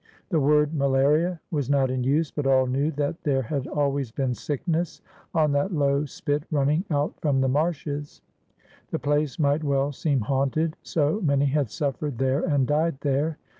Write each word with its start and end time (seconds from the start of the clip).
The 0.29 0.39
word 0.39 0.73
malaria 0.73 1.39
was 1.51 1.69
not 1.69 1.91
in 1.91 2.03
use, 2.03 2.31
but 2.31 2.47
all 2.47 2.65
knew 2.65 2.89
that 2.93 3.21
there 3.23 3.43
had 3.43 3.67
always 3.67 4.09
been 4.11 4.33
sickness 4.33 4.99
on 5.35 5.51
that 5.51 5.71
low 5.71 5.97
ALEXANDER 5.97 6.07
SPOTSWOOD 6.07 6.35
813 6.47 6.47
spit 6.47 6.89
nmning 6.91 6.95
out 6.99 7.21
from 7.21 7.39
the 7.39 7.47
maxshes. 7.47 8.21
The 8.89 8.97
place 8.97 9.37
might 9.37 9.63
well 9.63 9.91
seem 9.91 10.21
hamited, 10.21 10.73
so 10.81 11.21
many 11.21 11.45
had 11.45 11.69
suffered 11.69 12.17
there 12.17 12.43
and 12.43 12.65
died 12.65 12.97
there. 13.01 13.37